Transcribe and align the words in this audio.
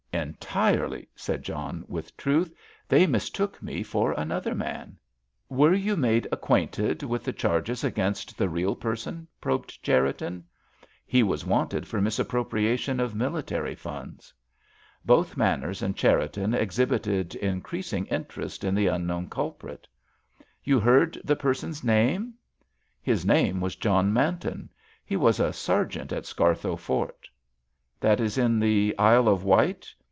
"Entirely," 0.13 1.07
said 1.15 1.41
John, 1.41 1.85
with 1.87 2.15
truth; 2.17 2.53
"they 2.87 3.07
mistook 3.07 3.63
me 3.63 3.81
for 3.81 4.11
another 4.11 4.53
man." 4.53 4.97
"Were 5.47 5.73
you 5.73 5.95
made 5.95 6.27
acquainted 6.33 7.01
with 7.01 7.23
the 7.23 7.31
charges 7.31 7.83
against 7.83 8.37
the 8.37 8.49
real 8.49 8.75
person?" 8.75 9.25
probed 9.39 9.81
Cherriton. 9.81 10.43
"He 11.07 11.23
was 11.23 11.45
wanted 11.45 11.87
for 11.87 12.01
misappropriation 12.01 12.99
of 12.99 13.15
military 13.15 13.73
funds." 13.73 14.33
Both 15.05 15.37
Manners 15.37 15.81
and 15.81 15.95
Cherriton 15.95 16.53
exhibited 16.53 17.33
increasing 17.35 18.05
interest 18.07 18.63
in 18.65 18.75
the 18.75 18.87
unknown 18.87 19.29
culprit. 19.29 19.87
"You 20.61 20.79
heard 20.79 21.19
the 21.23 21.37
person's 21.37 21.85
name?" 21.85 22.33
"His 23.01 23.25
name 23.25 23.61
was 23.61 23.77
John 23.77 24.11
Manton. 24.11 24.69
He 25.05 25.15
was 25.15 25.39
a 25.39 25.53
sergeant 25.53 26.11
at 26.11 26.25
Scarthoe 26.25 26.75
Fort." 26.75 27.29
"That 27.99 28.19
is 28.19 28.37
in 28.37 28.59
the 28.59 28.93
Isle 28.99 29.27
of 29.29 29.43
Wight?" 29.45 29.87